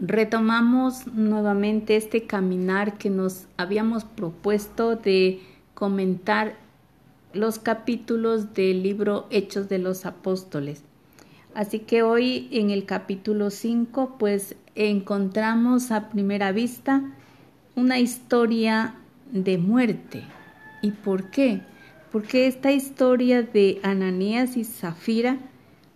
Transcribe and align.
retomamos 0.00 1.06
nuevamente 1.08 1.96
este 1.96 2.26
caminar 2.26 2.98
que 2.98 3.10
nos 3.10 3.46
habíamos 3.56 4.04
propuesto 4.04 4.96
de 4.96 5.40
comentar 5.74 6.56
los 7.32 7.58
capítulos 7.58 8.54
del 8.54 8.82
libro 8.82 9.26
Hechos 9.30 9.68
de 9.68 9.78
los 9.78 10.06
Apóstoles. 10.06 10.82
Así 11.54 11.80
que 11.80 12.02
hoy 12.02 12.48
en 12.52 12.70
el 12.70 12.84
capítulo 12.84 13.50
5 13.50 14.16
pues 14.18 14.54
encontramos 14.74 15.90
a 15.90 16.08
primera 16.10 16.52
vista 16.52 17.02
una 17.74 17.98
historia 17.98 18.94
de 19.32 19.58
muerte. 19.58 20.22
¿Y 20.82 20.92
por 20.92 21.30
qué? 21.30 21.60
Porque 22.12 22.46
esta 22.46 22.72
historia 22.72 23.42
de 23.42 23.80
Ananías 23.82 24.56
y 24.56 24.64
Zafira 24.64 25.38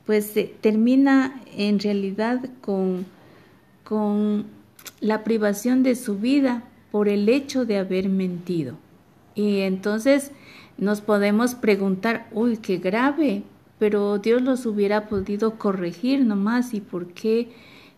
pues 0.06 0.34
termina 0.60 1.40
en 1.56 1.78
realidad 1.78 2.40
con, 2.60 3.06
con 3.92 4.46
la 5.02 5.22
privación 5.22 5.82
de 5.82 5.96
su 5.96 6.16
vida 6.16 6.62
por 6.90 7.10
el 7.10 7.28
hecho 7.28 7.66
de 7.66 7.76
haber 7.76 8.08
mentido. 8.08 8.78
Y 9.34 9.58
entonces 9.58 10.30
nos 10.78 11.02
podemos 11.02 11.54
preguntar, 11.54 12.26
uy, 12.32 12.56
qué 12.56 12.78
grave, 12.78 13.42
pero 13.78 14.16
Dios 14.16 14.40
los 14.40 14.64
hubiera 14.64 15.10
podido 15.10 15.58
corregir 15.58 16.24
nomás 16.24 16.72
y 16.72 16.80
por 16.80 17.08
qué 17.08 17.50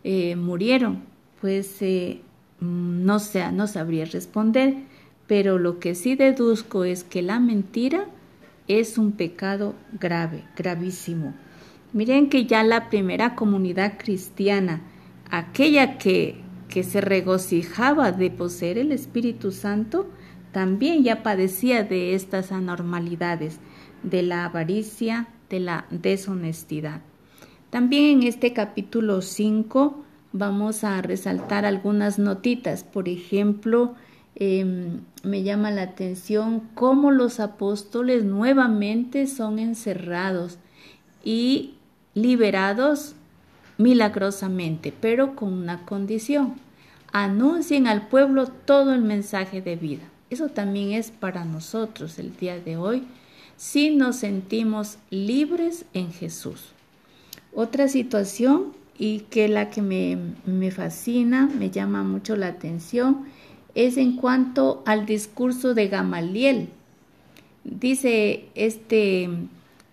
eh, 0.03 0.35
murieron. 0.35 1.03
Pues 1.39 1.81
eh, 1.81 2.19
no, 2.59 3.19
sé, 3.19 3.49
no 3.53 3.65
sabría 3.65 4.03
responder, 4.03 4.75
pero 5.27 5.57
lo 5.59 5.79
que 5.79 5.95
sí 5.95 6.15
deduzco 6.15 6.83
es 6.83 7.05
que 7.05 7.21
la 7.21 7.39
mentira 7.39 8.03
es 8.67 8.97
un 8.97 9.13
pecado 9.13 9.75
grave, 9.97 10.43
gravísimo. 10.57 11.33
Miren 11.93 12.27
que 12.27 12.45
ya 12.45 12.63
la 12.63 12.89
primera 12.89 13.33
comunidad 13.35 13.93
cristiana, 13.97 14.81
aquella 15.29 15.97
que, 15.97 16.41
que 16.69 16.83
se 16.83 17.01
regocijaba 17.01 18.11
de 18.11 18.29
poseer 18.31 18.77
el 18.77 18.91
Espíritu 18.91 19.51
Santo, 19.51 20.07
también 20.51 21.03
ya 21.03 21.23
padecía 21.23 21.83
de 21.83 22.15
estas 22.15 22.51
anormalidades, 22.51 23.59
de 24.03 24.23
la 24.23 24.45
avaricia, 24.45 25.27
de 25.49 25.59
la 25.59 25.85
deshonestidad. 25.89 27.01
También 27.69 28.21
en 28.21 28.27
este 28.27 28.53
capítulo 28.53 29.21
5 29.21 30.05
vamos 30.31 30.83
a 30.83 31.01
resaltar 31.01 31.65
algunas 31.65 32.19
notitas. 32.19 32.83
Por 32.83 33.09
ejemplo, 33.09 33.95
em, 34.35 35.01
me 35.23 35.43
llama 35.43 35.71
la 35.71 35.83
atención 35.83 36.69
cómo 36.73 37.11
los 37.11 37.39
apóstoles 37.39 38.23
nuevamente 38.23 39.27
son 39.27 39.59
encerrados 39.59 40.57
y 41.23 41.75
liberados 42.13 43.15
milagrosamente, 43.77 44.93
pero 44.99 45.35
con 45.35 45.53
una 45.53 45.85
condición. 45.85 46.55
Anuncien 47.11 47.87
al 47.87 48.07
pueblo 48.07 48.47
todo 48.47 48.93
el 48.93 49.01
mensaje 49.01 49.61
de 49.61 49.75
vida. 49.75 50.03
Eso 50.29 50.49
también 50.49 50.91
es 50.91 51.11
para 51.11 51.45
nosotros 51.45 52.19
el 52.19 52.35
día 52.35 52.59
de 52.59 52.77
hoy 52.77 53.03
si 53.57 53.95
nos 53.95 54.17
sentimos 54.17 54.97
libres 55.09 55.85
en 55.93 56.11
Jesús. 56.11 56.71
Otra 57.53 57.87
situación 57.87 58.73
y 58.97 59.21
que 59.29 59.47
la 59.47 59.69
que 59.69 59.81
me, 59.81 60.17
me 60.45 60.71
fascina, 60.71 61.49
me 61.57 61.69
llama 61.69 62.03
mucho 62.03 62.35
la 62.35 62.47
atención, 62.47 63.25
es 63.75 63.97
en 63.97 64.15
cuanto 64.15 64.83
al 64.85 65.05
discurso 65.05 65.73
de 65.73 65.87
Gamaliel. 65.87 66.69
Dice 67.63 68.45
este 68.55 69.29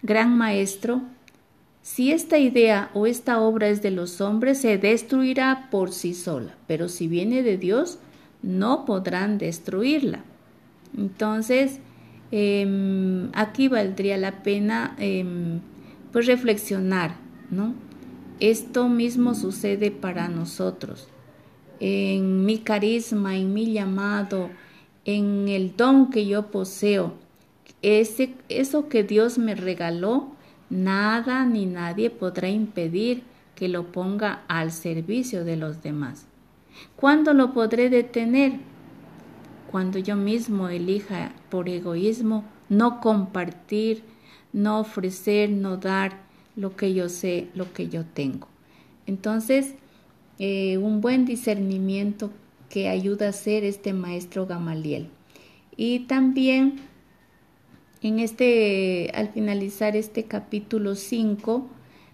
gran 0.02 0.36
maestro, 0.36 1.02
si 1.82 2.12
esta 2.12 2.38
idea 2.38 2.90
o 2.94 3.06
esta 3.06 3.40
obra 3.40 3.68
es 3.68 3.82
de 3.82 3.90
los 3.90 4.20
hombres, 4.20 4.60
se 4.60 4.78
destruirá 4.78 5.68
por 5.70 5.92
sí 5.92 6.14
sola, 6.14 6.54
pero 6.68 6.88
si 6.88 7.08
viene 7.08 7.42
de 7.42 7.58
Dios, 7.58 7.98
no 8.42 8.84
podrán 8.84 9.36
destruirla. 9.36 10.24
Entonces, 10.96 11.80
em, 12.30 13.30
aquí 13.32 13.66
valdría 13.66 14.16
la 14.16 14.42
pena 14.44 14.94
em, 14.98 15.60
pues 16.12 16.26
reflexionar, 16.26 17.16
¿no? 17.50 17.74
Esto 18.38 18.88
mismo 18.88 19.34
sucede 19.34 19.90
para 19.90 20.28
nosotros. 20.28 21.08
En 21.80 22.44
mi 22.44 22.58
carisma, 22.58 23.36
en 23.36 23.52
mi 23.54 23.72
llamado, 23.72 24.50
en 25.04 25.48
el 25.48 25.76
don 25.76 26.10
que 26.10 26.26
yo 26.26 26.50
poseo, 26.50 27.14
ese, 27.82 28.34
eso 28.48 28.88
que 28.88 29.02
Dios 29.02 29.38
me 29.38 29.56
regaló, 29.56 30.36
nada 30.72 31.44
ni 31.44 31.66
nadie 31.66 32.10
podrá 32.10 32.48
impedir 32.48 33.22
que 33.54 33.68
lo 33.68 33.92
ponga 33.92 34.42
al 34.48 34.72
servicio 34.72 35.44
de 35.44 35.56
los 35.56 35.82
demás. 35.82 36.26
¿Cuándo 36.96 37.34
lo 37.34 37.52
podré 37.52 37.90
detener? 37.90 38.54
Cuando 39.70 39.98
yo 39.98 40.16
mismo 40.16 40.68
elija 40.68 41.32
por 41.50 41.68
egoísmo 41.68 42.44
no 42.68 43.00
compartir, 43.00 44.02
no 44.52 44.80
ofrecer, 44.80 45.50
no 45.50 45.76
dar 45.76 46.22
lo 46.56 46.74
que 46.74 46.94
yo 46.94 47.08
sé, 47.08 47.48
lo 47.54 47.72
que 47.72 47.88
yo 47.88 48.04
tengo. 48.04 48.48
Entonces, 49.06 49.74
eh, 50.38 50.78
un 50.78 51.00
buen 51.00 51.26
discernimiento 51.26 52.30
que 52.70 52.88
ayuda 52.88 53.28
a 53.28 53.32
ser 53.32 53.64
este 53.64 53.92
maestro 53.92 54.46
Gamaliel. 54.46 55.08
Y 55.76 56.00
también 56.00 56.80
en 58.02 58.18
este, 58.18 59.10
al 59.14 59.28
finalizar 59.28 59.96
este 59.96 60.24
capítulo 60.24 60.94
5, 60.94 61.68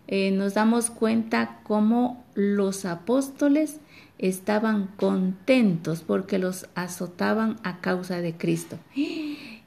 eh, 0.06 0.30
nos 0.30 0.54
damos 0.54 0.90
cuenta 0.90 1.60
cómo 1.64 2.24
los 2.34 2.84
apóstoles 2.84 3.80
estaban 4.18 4.88
contentos 4.96 6.02
porque 6.02 6.38
los 6.38 6.66
azotaban 6.74 7.56
a 7.62 7.80
causa 7.80 8.20
de 8.20 8.34
Cristo. 8.34 8.78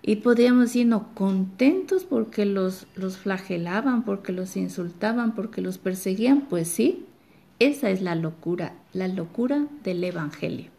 Y 0.03 0.15
podríamos 0.17 0.65
decir, 0.65 0.87
no, 0.87 1.13
contentos 1.13 2.03
porque 2.05 2.45
los, 2.45 2.87
los 2.95 3.17
flagelaban, 3.17 4.03
porque 4.03 4.31
los 4.31 4.57
insultaban, 4.57 5.35
porque 5.35 5.61
los 5.61 5.77
perseguían. 5.77 6.41
Pues 6.49 6.67
sí, 6.67 7.05
esa 7.59 7.91
es 7.91 8.01
la 8.01 8.15
locura, 8.15 8.73
la 8.93 9.07
locura 9.07 9.67
del 9.83 10.03
Evangelio. 10.03 10.71